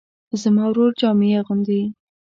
زما 0.41 0.65
ورور 0.69 0.91
جامې 0.99 1.29
اغوندي 1.39 1.81